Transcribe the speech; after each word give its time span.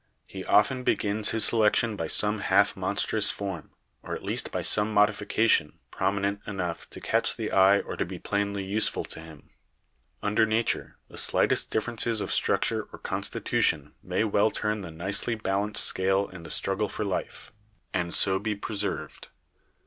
He 0.25 0.43
often 0.45 0.81
begins 0.83 1.29
his 1.29 1.45
selection 1.45 1.95
by 1.95 2.07
some 2.07 2.39
half 2.39 2.75
monstrous 2.75 3.29
form; 3.29 3.69
or 4.01 4.15
at 4.15 4.23
least 4.23 4.51
by 4.51 4.63
some 4.63 4.91
modification, 4.91 5.77
prominent 5.91 6.39
enough 6.47 6.89
to 6.89 6.99
catch 6.99 7.37
the 7.37 7.51
eye 7.51 7.81
or 7.81 7.95
to 7.95 8.03
be 8.03 8.17
plainly 8.17 8.63
useful 8.65 9.03
to 9.03 9.19
him. 9.19 9.51
Under 10.23 10.47
nature, 10.47 10.97
the 11.07 11.19
slightest 11.19 11.69
differences 11.69 12.19
of 12.19 12.31
struc 12.31 12.61
ture 12.61 12.87
or 12.91 12.97
constitution 12.97 13.93
may 14.01 14.23
well 14.23 14.49
turn 14.49 14.81
the 14.81 14.89
nicely 14.89 15.35
balanced 15.35 15.83
scale 15.85 16.27
in 16.29 16.41
the 16.41 16.49
struggle 16.49 16.89
for 16.89 17.05
life, 17.05 17.53
and 17.93 18.15
so 18.15 18.39
be 18.39 18.55
preserved. 18.55 19.27